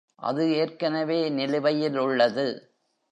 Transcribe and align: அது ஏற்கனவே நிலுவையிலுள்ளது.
அது 0.21 0.55
ஏற்கனவே 0.55 1.29
நிலுவையிலுள்ளது. 1.29 2.47